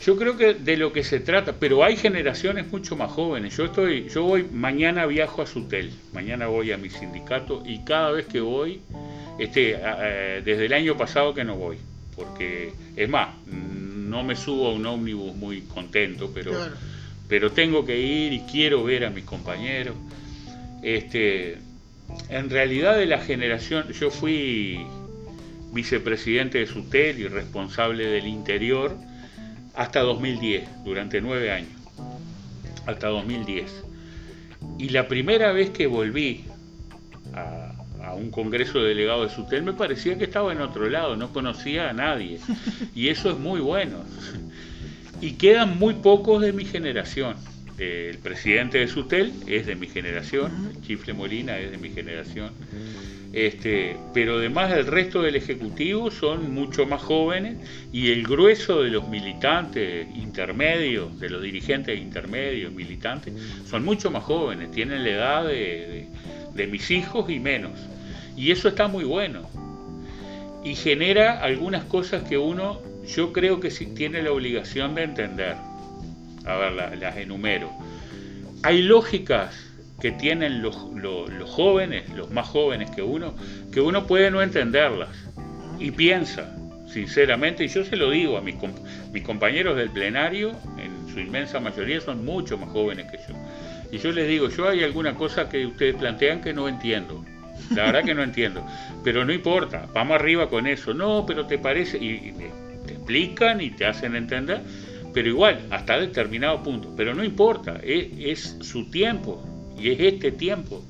[0.00, 3.56] Yo creo que de lo que se trata, pero hay generaciones mucho más jóvenes.
[3.56, 8.12] Yo estoy, yo voy, mañana viajo a Sutel, mañana voy a mi sindicato y cada
[8.12, 8.80] vez que voy,
[9.40, 9.76] este,
[10.44, 11.78] desde el año pasado que no voy,
[12.14, 16.52] porque es más, no me subo a un ómnibus muy contento, pero,
[17.28, 19.96] pero tengo que ir y quiero ver a mis compañeros.
[20.80, 21.58] Este,
[22.28, 24.80] en realidad de la generación, yo fui
[25.72, 28.96] vicepresidente de Sutel y responsable del interior
[29.74, 31.72] hasta 2010, durante nueve años,
[32.86, 33.84] hasta 2010.
[34.78, 36.44] Y la primera vez que volví
[37.34, 37.72] a,
[38.14, 41.90] un congreso de delegados de Sutel me parecía que estaba en otro lado, no conocía
[41.90, 42.40] a nadie.
[42.94, 43.98] Y eso es muy bueno.
[45.20, 47.36] Y quedan muy pocos de mi generación.
[47.78, 52.52] El presidente de Sutel es de mi generación, Chifle Molina es de mi generación.
[53.32, 57.58] Este, pero además el resto del Ejecutivo son mucho más jóvenes
[57.92, 63.34] y el grueso de los militantes intermedios, de los dirigentes intermedios, militantes,
[63.68, 66.08] son mucho más jóvenes, tienen la edad de,
[66.68, 67.78] mis hijos y menos.
[68.36, 69.48] Y eso está muy bueno.
[70.64, 75.54] Y genera algunas cosas que uno, yo creo que sí tiene la obligación de entender.
[76.48, 77.70] A ver, las enumero.
[78.62, 79.54] Hay lógicas
[80.00, 80.76] que tienen los,
[81.46, 83.34] jóvenes, los más jóvenes que uno,
[83.72, 85.10] que uno puede no entenderlas
[85.78, 86.56] y piensa,
[86.92, 88.56] sinceramente, y yo se lo digo a mis,
[89.12, 93.34] mis compañeros del plenario, en su inmensa mayoría son mucho más jóvenes que yo.
[93.90, 97.24] Y yo les digo, yo hay alguna cosa que ustedes plantean que no entiendo.
[97.74, 98.64] La verdad que no entiendo.
[99.02, 100.94] Pero no importa, vamos arriba con eso.
[100.94, 102.32] No, pero te parece, y,
[102.86, 104.62] te explican y te hacen entender,
[105.12, 106.94] pero igual, hasta determinado punto.
[106.96, 109.42] Pero no importa, es su tiempo,
[109.78, 110.84] y es este tiempo.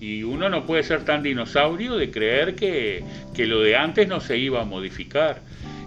[0.00, 3.04] Y uno no puede ser tan dinosaurio de creer que,
[3.38, 5.40] lo de antes no se iba a modificar.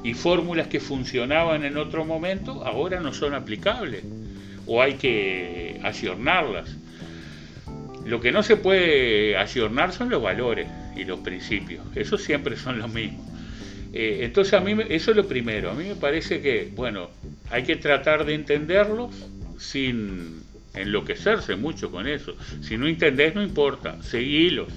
[0.04, 4.04] Y fórmulas que funcionaban en otro momento ahora no son aplicables.
[4.65, 6.76] O hay que ayornarlas.
[8.06, 11.86] Lo que no se puede ayornar son los valores y los principios.
[11.96, 13.31] Esos siempre son los mismos.
[13.93, 15.71] Eh, entonces a mí eso es lo primero.
[15.71, 17.10] A mí me parece que, bueno,
[17.49, 19.13] hay que tratar de entenderlos
[19.58, 22.36] sin enloquecerse mucho con eso.
[22.62, 24.69] Si no entendés, no importa, seguilos,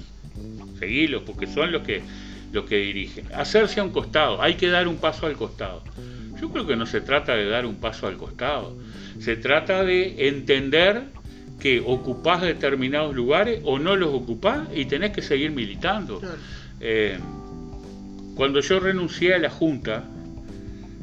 [0.78, 2.02] seguilos, porque son los que,
[2.52, 3.26] los que dirigen.
[3.32, 5.82] Hacerse a un costado, hay que dar un paso al costado.
[6.40, 8.76] Yo creo que no se trata de dar un paso al costado,
[9.20, 11.04] se trata de entender
[11.60, 16.20] que ocupás determinados lugares o no los ocupás y tenés que seguir militando.
[16.80, 17.18] Eh,
[18.34, 20.04] cuando yo renuncié a la Junta,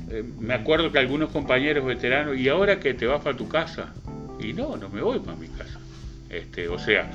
[0.10, 3.94] eh, me acuerdo que algunos compañeros veteranos, ¿y ahora que te vas para tu casa?
[4.39, 5.80] Y no, no me voy para mi casa.
[6.30, 7.10] Este, o sea,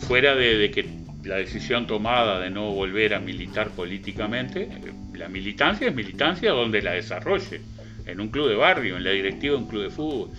[0.00, 0.86] fuera de, que
[1.24, 4.68] la decisión tomada de no volver a militar políticamente,
[5.14, 7.60] la militancia es militancia donde la desarrolle,
[8.06, 10.30] en un club de barrio, en la directiva de un club de fútbol.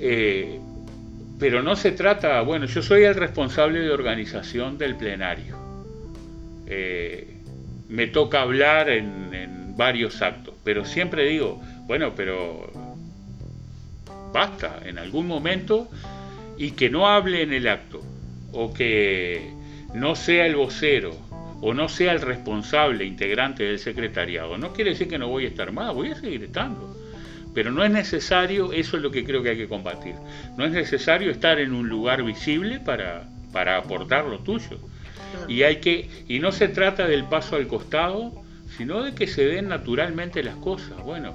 [0.00, 0.58] Eh,
[1.38, 5.56] pero no se trata, bueno, yo soy el responsable de organización del plenario.
[6.66, 7.31] Eh,
[7.92, 12.70] me toca hablar en, varios actos, pero siempre digo, bueno, pero
[14.32, 15.88] basta en algún momento
[16.58, 18.02] y que no hable en el acto.
[18.52, 19.50] o que
[19.94, 21.16] no sea el vocero
[21.62, 25.48] o no sea el responsable integrante del secretariado, no quiere decir que no voy a
[25.48, 26.94] estar más, voy a seguir estando.
[27.54, 30.14] Pero no es necesario, eso es lo que creo que hay que combatir,
[30.56, 34.78] no es necesario estar en un lugar visible para, para aportar lo tuyo.
[35.48, 38.32] Y, hay que, y no se trata del paso al costado,
[38.76, 41.02] sino de que se den naturalmente las cosas.
[41.02, 41.34] Bueno,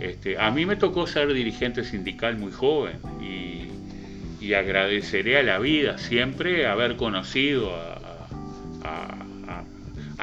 [0.00, 3.62] este, a mí me tocó ser dirigente sindical muy joven y,
[4.54, 7.98] agradeceré a la vida siempre haber conocido a,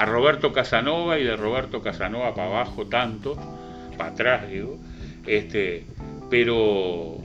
[0.05, 3.35] Roberto Casanova y de Roberto Casanova para abajo tanto,
[3.97, 4.77] para atrás digo,
[5.25, 5.85] este,
[6.29, 7.17] pero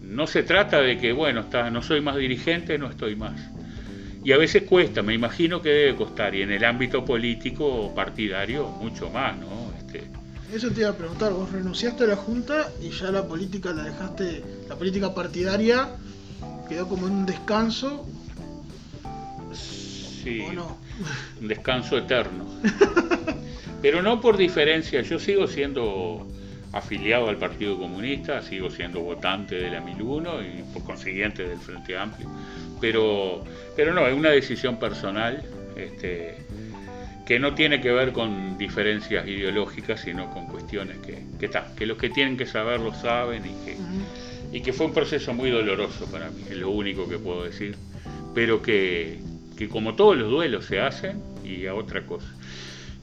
[0.00, 3.40] no se trata de que, bueno, está, no soy más dirigente, no estoy más.
[4.24, 8.66] Y a veces cuesta, me imagino que debe costar, y en el ámbito político partidario
[8.68, 9.70] mucho más, ¿no?
[9.78, 10.04] Este...
[10.52, 13.84] Eso te iba a preguntar, vos renunciaste a la Junta y ya la política la
[13.84, 15.90] dejaste, la política partidaria
[16.68, 18.06] quedó como en un descanso.
[19.52, 20.42] Sí,
[21.40, 22.46] un descanso eterno.
[23.82, 26.26] Pero no por diferencia, yo sigo siendo
[26.72, 31.96] afiliado al Partido Comunista, sigo siendo votante de la 1001 y por consiguiente del Frente
[31.96, 32.28] Amplio.
[32.80, 33.44] Pero,
[33.76, 35.42] pero no, es una decisión personal
[35.76, 36.36] este,
[37.26, 41.22] que no tiene que ver con diferencias ideológicas, sino con cuestiones que,
[41.76, 43.76] que, los que tienen que saber lo saben y que,
[44.52, 47.76] y que fue un proceso muy doloroso para mí, es lo único que puedo decir,
[48.34, 49.18] pero que,
[49.56, 52.26] que como todos los duelos se hacen y a otra cosa.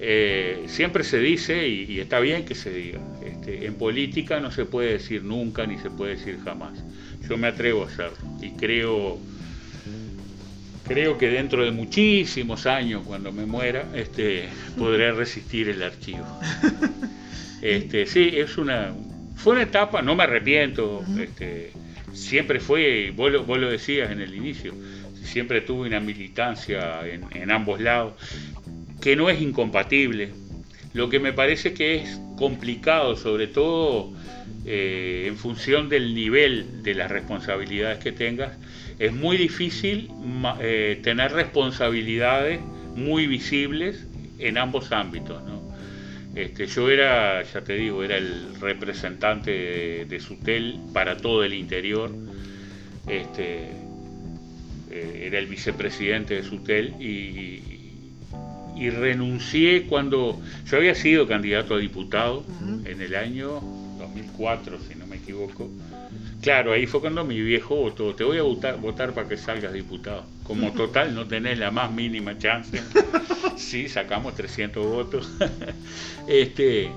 [0.04, 4.66] Eh, siempre se dice, y, está bien que se diga, este, en política no se
[4.66, 6.84] puede decir nunca ni se puede decir jamás.
[7.30, 9.20] Yo me atrevo a hacerlo y creo,
[10.88, 14.46] creo que dentro de muchísimos años, cuando me muera, este,
[14.78, 16.26] podré resistir el archivo.
[17.62, 18.92] Este, sí, es una,
[19.36, 21.72] fue una etapa, no me arrepiento, este,
[22.12, 24.74] siempre fue, vos lo, vos lo decías en el inicio,
[25.24, 28.14] siempre tuve una militancia en, en ambos lados
[29.00, 30.32] que no es incompatible.
[30.94, 34.12] Lo que me parece que es complicado, sobre todo
[34.66, 38.52] eh, en función del nivel de las responsabilidades que tengas,
[39.02, 40.12] es muy difícil
[40.60, 42.60] eh, tener responsabilidades
[42.96, 44.06] muy visibles
[44.38, 45.42] en ambos ámbitos.
[46.36, 52.12] Este, yo era, ya te digo, era el representante de, Sutel para todo el interior.
[53.08, 53.72] Este,
[54.92, 57.64] eh, era el vicepresidente de Sutel y,
[58.78, 62.46] y renuncié cuando yo había sido candidato a diputado
[62.86, 63.62] en el año
[63.98, 65.72] 2004, si no me equivoco.
[66.42, 69.74] Claro, ahí fue cuando mi viejo votó, te voy a votar, votar para que salgas
[69.74, 70.26] diputado.
[70.44, 72.82] Como total no tenés la más mínima chance.
[73.58, 75.32] Sí, sacamos 300 votos.
[76.28, 76.90] este,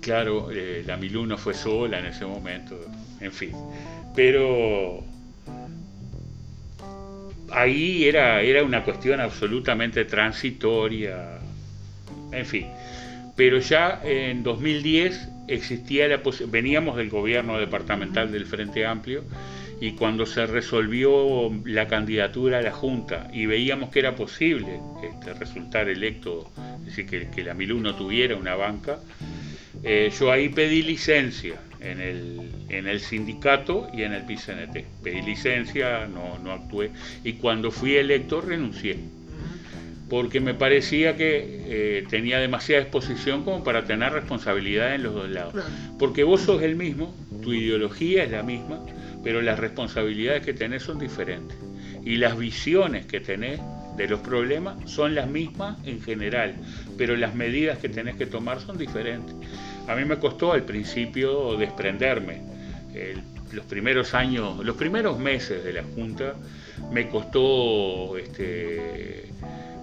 [0.00, 2.78] claro, eh, la Milú no fue sola en ese momento,
[3.20, 3.52] en fin.
[4.14, 5.02] Pero
[7.50, 11.40] ahí era, era una cuestión absolutamente transitoria,
[12.30, 12.68] en fin.
[13.34, 19.24] Pero ya en 2010 existía la veníamos del gobierno departamental del Frente Amplio
[19.80, 25.34] y cuando se resolvió la candidatura a la Junta y veíamos que era posible este,
[25.34, 26.50] resultar electo,
[26.80, 29.00] es decir, que, que la Milú no tuviera una banca,
[29.82, 35.02] eh, yo ahí pedí licencia en el, en el sindicato y en el PCNT.
[35.02, 36.90] Pedí licencia, no, no actué.
[37.24, 38.98] Y cuando fui electo renuncié.
[40.08, 45.30] Porque me parecía que eh, tenía demasiada exposición como para tener responsabilidad en los dos
[45.30, 45.54] lados.
[45.98, 48.84] Porque vos sos el mismo, tu ideología es la misma,
[49.24, 51.56] pero las responsabilidades que tenés son diferentes.
[52.04, 53.60] Y las visiones que tenés
[53.96, 56.54] de los problemas son las mismas en general,
[56.96, 59.34] pero las medidas que tenés que tomar son diferentes.
[59.88, 62.40] A mí me costó al principio desprenderme.
[63.52, 66.34] los primeros años, los primeros meses de la Junta
[66.90, 69.31] me costó, este,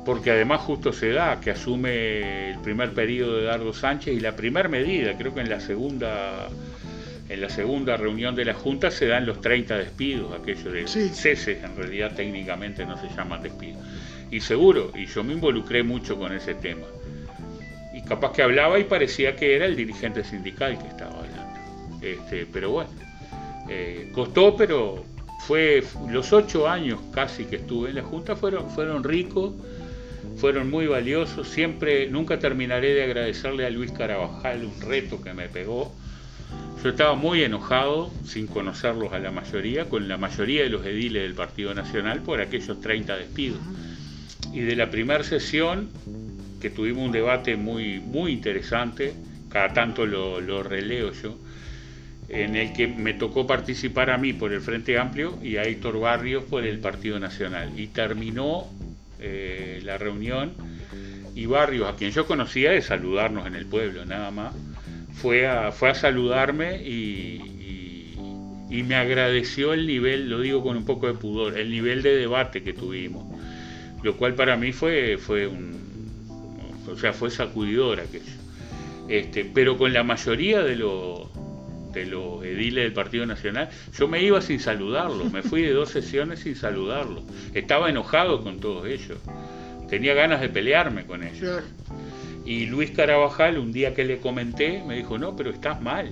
[0.05, 4.35] porque además justo se da que asume el primer periodo de Dardo Sánchez y la
[4.35, 6.47] primera medida, creo que en la segunda
[7.27, 11.63] en la segunda reunión de la Junta se dan los 30 despidos, aquellos de ceses,
[11.63, 13.83] en realidad técnicamente no se llaman despidos.
[14.31, 16.87] Y seguro, y yo me involucré mucho con ese tema
[18.09, 21.59] capaz que hablaba y parecía que era el dirigente sindical que estaba hablando.
[22.01, 22.89] Este, pero bueno,
[23.69, 25.05] eh, costó, pero
[25.45, 29.53] fue los ocho años casi que estuve en la Junta fueron, fueron ricos,
[30.39, 31.47] fueron muy valiosos.
[31.49, 35.93] Siempre, nunca terminaré de agradecerle a Luis Carabajal un reto que me pegó.
[36.81, 41.23] Yo estaba muy enojado, sin conocerlos a la mayoría, con la mayoría de los ediles
[41.23, 43.59] del Partido Nacional por aquellos 30 despidos.
[44.53, 45.89] Y de la primera sesión
[46.61, 49.13] que tuvimos un debate muy, muy interesante,
[49.49, 51.37] cada tanto lo, releo yo,
[52.29, 55.99] en el que me tocó participar a mí por el Frente Amplio y a Héctor
[55.99, 57.77] Barrios por el Partido Nacional.
[57.77, 58.67] Y terminó
[59.19, 60.53] eh, la reunión
[61.35, 64.53] y Barrios, a quien yo conocía de saludarnos en el pueblo, nada más,
[65.13, 67.45] fue a, fue a saludarme y,
[68.83, 72.63] me agradeció el nivel, lo digo con un poco de pudor, el nivel de debate
[72.63, 73.23] que tuvimos,
[74.01, 75.75] lo cual para mí fue, fue un,
[76.91, 78.31] o sea, fue sacudidor aquello.
[79.07, 81.27] Este, pero con la mayoría de los
[81.91, 85.89] de los ediles del Partido Nacional, yo me iba sin saludarlos, me fui de dos
[85.89, 87.23] sesiones sin saludarlos.
[87.53, 89.17] Estaba enojado con todos ellos,
[89.89, 91.63] tenía ganas de pelearme con ellos.
[92.45, 96.11] Y Luis Carabajal, un día que le comenté, me dijo, no, pero estás mal.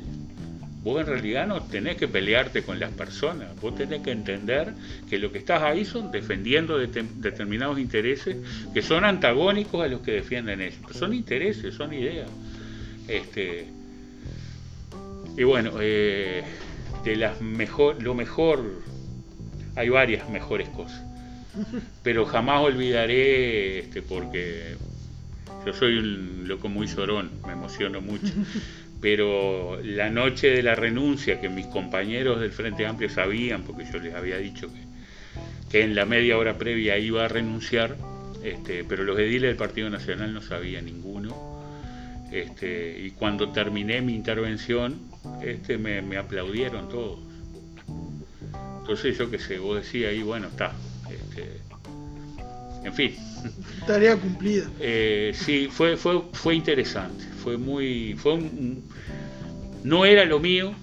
[0.84, 4.74] Vos en realidad no tenés que pelearte con las personas, vos tenés que entender
[5.10, 8.38] que lo que estás ahí son defendiendo determinados intereses
[8.74, 10.80] que son antagónicos a los que defienden ellos.
[10.92, 12.30] Son intereses, son ideas.
[13.08, 13.68] Este,
[15.38, 16.43] y bueno, eh,
[17.04, 18.82] de las mejor, lo mejor,
[19.76, 21.04] hay varias mejores cosas.
[22.04, 24.76] Pero jamás olvidaré, este, porque
[25.65, 28.34] yo soy un loco muy llorón, me emociono mucho.
[29.02, 34.00] Pero la noche de la renuncia, que mis compañeros del Frente Amplio sabían, porque yo
[34.00, 34.80] les había dicho que,
[35.69, 37.95] que en la media hora previa iba a renunciar,
[38.43, 41.62] este, pero los ediles del Partido Nacional no sabían ninguno.
[42.32, 45.00] Este, y cuando terminé mi intervención,
[45.42, 47.20] este, me, aplaudieron todos.
[48.80, 50.74] Entonces yo qué sé, vos decías ahí, bueno, está.
[51.10, 51.62] Este,
[52.84, 53.16] en fin.
[53.86, 54.70] Tarea cumplida.
[54.80, 57.24] Eh, sí, fue, fue, fue interesante.
[57.44, 58.16] Fue muy.
[58.18, 58.40] Fue
[59.84, 60.74] no era lo mío,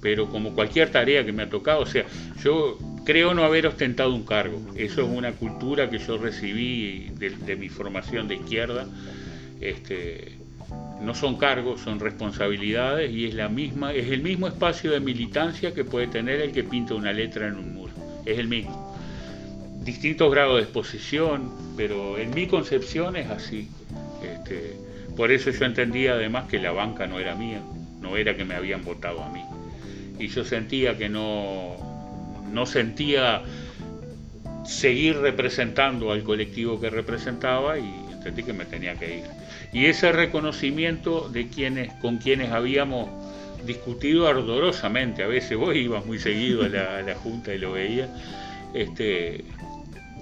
[0.00, 2.06] pero como cualquier tarea que me ha tocado, o sea,
[2.42, 4.60] yo creo no haber ostentado un cargo.
[4.74, 8.86] Eso es una cultura que yo recibí de, de mi formación de izquierda.
[9.60, 10.38] Este,
[11.02, 15.74] no son cargos, son responsabilidades y es la misma, es el mismo espacio de militancia
[15.74, 17.92] que puede tener el que pinta una letra en un muro.
[18.24, 18.96] Es el mismo.
[19.84, 23.68] Distintos grados de exposición, pero en mi concepción es así.
[24.22, 24.76] Este,
[25.16, 27.60] por eso yo entendía además que la banca no era mía,
[28.00, 29.42] no era que me habían votado a mí.
[30.20, 31.76] Y yo sentía que no,
[32.52, 33.42] no sentía
[34.64, 39.24] seguir representando al colectivo que representaba y entendí que me tenía que ir.
[39.72, 43.08] Y ese reconocimiento de quienes, con quienes habíamos
[43.66, 48.08] discutido ardorosamente, a veces vos ibas muy seguido a la, Junta y lo veías,
[48.74, 49.44] este,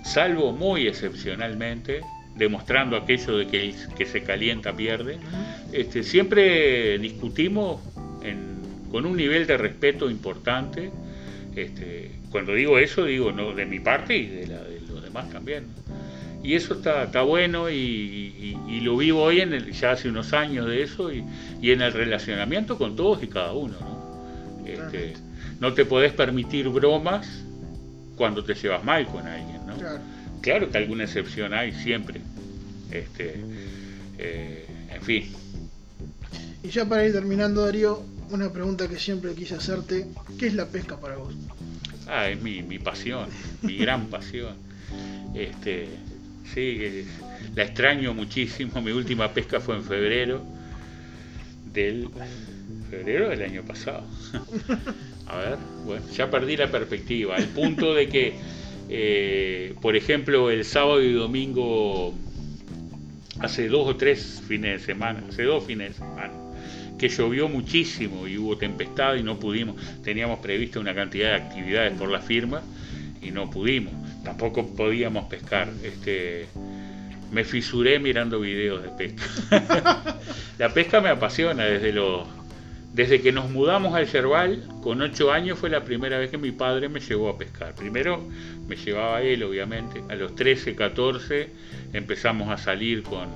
[0.04, 2.00] salvo muy excepcionalmente,
[2.36, 5.18] demostrando aquello de que el que se calienta pierde,
[5.72, 7.80] este, siempre discutimos
[8.90, 10.90] con un nivel de respeto importante.
[11.54, 15.30] Este, cuando digo eso, digo no de mi parte y de, la, de los demás
[15.30, 15.64] también
[16.42, 20.66] y eso está, está bueno y, lo vivo hoy en el, ya hace unos años
[20.66, 21.22] de eso y,
[21.62, 23.76] en el relacionamiento con todos y cada uno.
[23.78, 24.66] ¿no?
[24.66, 25.14] Este,
[25.60, 27.28] no te podés permitir bromas
[28.16, 29.66] cuando te llevas mal con alguien.
[29.66, 29.76] ¿no?
[30.40, 30.70] Claro.
[30.70, 32.20] que alguna excepción hay siempre.
[32.90, 33.40] Este,
[34.18, 35.32] eh, en fin.
[36.62, 40.06] Y ya para ir terminando, Darío, una pregunta que siempre quise hacerte.
[40.38, 41.34] ¿Qué es la pesca para vos?
[42.08, 43.28] Ah, es mi, mi pasión,
[43.60, 44.54] mi gran pasión.
[45.34, 45.88] Este,
[46.54, 47.04] Sí,
[47.54, 48.80] la extraño muchísimo.
[48.82, 50.42] Mi última pesca fue en febrero
[51.72, 52.08] del
[52.90, 54.04] febrero del año pasado.
[55.26, 57.36] A ver, bueno, ya perdí la perspectiva.
[57.36, 58.34] Al punto de que,
[58.88, 62.14] eh, por ejemplo, el sábado y domingo,
[63.38, 66.32] hace dos o tres fines de semana, hace dos fines de semana,
[66.98, 71.96] que llovió muchísimo y hubo tempestad y no pudimos, teníamos previsto una cantidad de actividades
[71.96, 72.62] por la firma
[73.22, 73.92] y no pudimos
[74.24, 75.68] tampoco podíamos pescar.
[75.82, 76.46] Este,
[77.30, 80.18] me fisuré mirando videos de pesca.
[80.58, 82.26] la pesca me apasiona desde los
[82.92, 86.50] desde que nos mudamos al Cerval, con ocho años fue la primera vez que mi
[86.50, 87.74] padre me llevó a pescar.
[87.74, 88.20] Primero
[88.66, 90.02] me llevaba él, obviamente.
[90.08, 91.50] A los 13, 14
[91.92, 93.28] empezamos a salir con,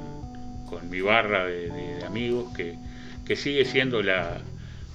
[0.67, 2.75] con mi barra de, amigos, que,
[3.25, 4.41] que, sigue siendo la,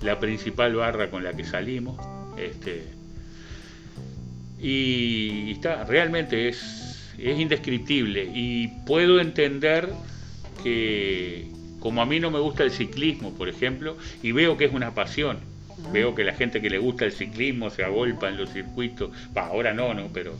[0.01, 1.97] la, principal barra con la que salimos.
[2.37, 2.83] Este,
[4.61, 8.29] y está, realmente es, es indescriptible.
[8.33, 9.89] Y puedo entender
[10.63, 11.47] que
[11.79, 14.93] como a mí no me gusta el ciclismo, por ejemplo, y veo que es una
[14.93, 15.37] pasión,
[15.93, 19.73] veo que la gente que le gusta el ciclismo se agolpa en los circuitos, ahora
[19.73, 20.33] no, no, pero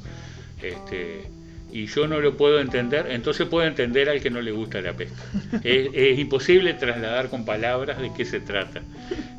[0.62, 1.24] este
[1.72, 4.94] y yo no lo puedo entender, entonces puedo entender al que no le gusta la
[4.94, 5.22] pesca.
[5.64, 8.82] Es, es, imposible trasladar con palabras de qué se trata.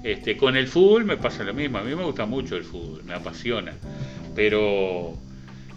[0.05, 3.03] Este, con el fútbol me pasa lo mismo, a mí me gusta mucho el fútbol,
[3.05, 3.73] me apasiona
[4.35, 5.17] pero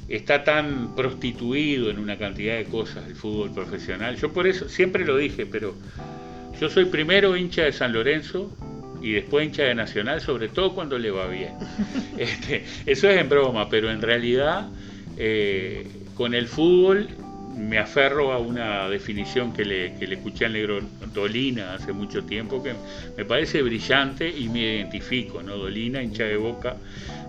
[0.07, 4.15] está tan prostituido en una cantidad de cosas el fútbol profesional.
[4.17, 5.73] Yo por eso siempre lo dije, pero
[6.59, 8.51] yo soy primero hincha de San Lorenzo
[9.01, 11.53] y después hincha de Nacional, sobre todo cuando le va bien.
[12.17, 14.69] Este, eso es en broma, pero en realidad
[15.17, 17.07] eh, con el fútbol
[17.55, 20.81] me aferro a una definición que le, que le escuché al negro
[21.13, 22.73] Dolina hace mucho tiempo, que
[23.17, 25.57] me parece brillante y me identifico, ¿no?
[25.57, 26.77] Dolina, hincha de boca,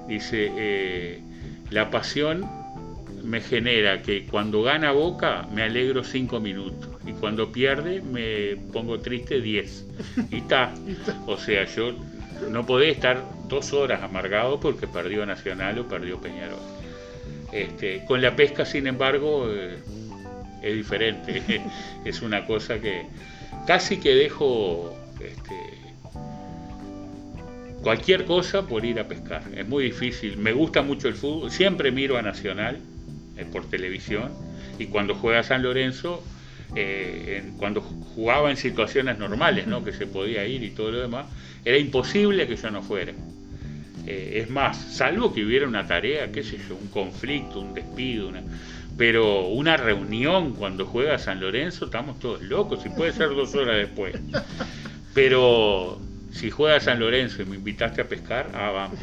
[0.08, 1.20] dice, eh,
[1.70, 2.48] la pasión
[3.24, 9.00] me genera que cuando gana Boca me alegro cinco minutos y cuando pierde me pongo
[9.00, 9.84] triste diez.
[10.30, 10.74] Y está.
[11.26, 11.94] O sea, yo
[12.50, 16.58] no podía estar dos horas amargado porque perdió Nacional o perdió Peñarol.
[17.52, 19.78] Este, con la pesca, sin embargo, eh,
[20.64, 21.60] es diferente.
[22.04, 23.06] es una cosa que
[23.66, 25.84] casi que dejo este,
[27.82, 29.42] cualquier cosa por ir a pescar.
[29.54, 30.38] Es muy difícil.
[30.38, 31.50] Me gusta mucho el fútbol.
[31.50, 32.78] Siempre miro a Nacional
[33.36, 34.32] eh, por televisión
[34.78, 36.24] y cuando juega San Lorenzo,
[36.74, 39.84] eh, cuando jugaba en situaciones normales, ¿no?
[39.84, 41.26] que se podía ir y todo lo demás,
[41.64, 43.12] era imposible que yo no fuera.
[44.06, 48.28] Eh, es más, salvo que hubiera una tarea, qué sé yo, un conflicto, un despido,
[48.28, 48.42] una,
[48.96, 53.76] pero una reunión cuando juega San Lorenzo, estamos todos locos, y puede ser dos horas
[53.76, 54.14] después.
[55.14, 56.00] Pero
[56.34, 58.98] si juega San Lorenzo y me invitaste a pescar, ah, vamos,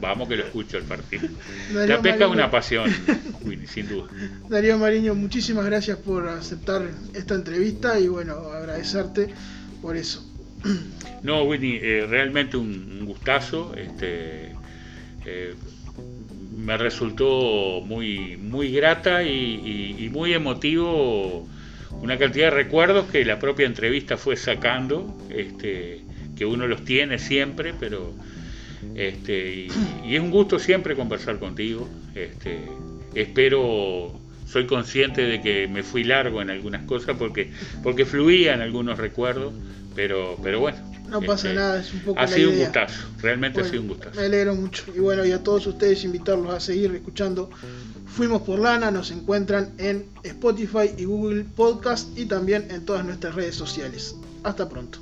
[0.00, 1.28] vamos que lo escucho el partido.
[1.72, 2.90] la pesca es una pasión,
[3.66, 4.08] sin duda.
[4.48, 9.34] Darío Mariño, muchísimas gracias por aceptar esta entrevista y bueno, agradecerte
[9.82, 10.24] por eso.
[11.22, 13.74] No, Winnie, eh, realmente un, gustazo.
[13.74, 14.52] Este,
[15.24, 15.54] eh,
[16.70, 21.48] me resultó muy, muy grata y, muy emotivo
[22.00, 26.02] una cantidad de recuerdos que la propia entrevista fue sacando, este,
[26.36, 28.14] que uno los tiene siempre, pero
[28.94, 29.66] este,
[30.04, 31.88] y, es un gusto siempre conversar contigo.
[32.14, 32.60] Este,
[33.16, 34.12] espero,
[34.46, 37.50] soy consciente de que me fui largo en algunas cosas porque,
[37.82, 39.54] porque fluía algunos recuerdos,
[39.96, 40.78] pero, pero bueno,
[41.10, 42.20] no pasa este, nada, es un poco.
[42.20, 44.18] Ha sido un gustazo, realmente ha sido un gustazo.
[44.18, 44.84] Me alegro mucho.
[44.94, 47.50] Y bueno, y a todos ustedes invitarlos a seguir escuchando
[48.06, 48.90] Fuimos por Lana.
[48.90, 54.16] Nos encuentran en Spotify y Google Podcast y también en todas nuestras redes sociales.
[54.42, 54.98] Hasta pronto.